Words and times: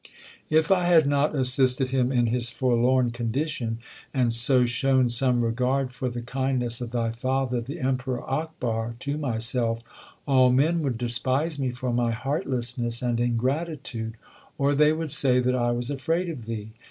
If 0.49 0.71
I 0.71 0.85
had 0.85 1.05
not 1.05 1.35
assisted 1.35 1.89
him 1.89 2.11
in 2.11 2.25
his 2.25 2.49
forlorn 2.49 3.11
condition, 3.11 3.77
and 4.15 4.33
so 4.33 4.65
shown 4.65 5.09
some 5.09 5.43
regard 5.43 5.93
for 5.93 6.09
the 6.09 6.23
kindness 6.23 6.81
of 6.81 6.89
thy 6.89 7.11
father 7.11 7.61
the 7.61 7.79
Emperor 7.79 8.27
Akbar 8.27 8.95
to 8.97 9.15
myself, 9.19 9.79
all 10.25 10.51
men 10.51 10.81
would 10.81 10.97
despise 10.97 11.59
me 11.59 11.69
for 11.69 11.93
my 11.93 12.09
heartlessness 12.13 13.03
and 13.03 13.19
ingratitude, 13.19 14.17
or 14.57 14.73
they 14.73 14.91
would 14.91 15.11
say 15.11 15.39
that 15.39 15.53
I 15.53 15.69
was 15.69 15.91
afraid 15.91 16.29
of 16.31 16.47
thee. 16.47 16.71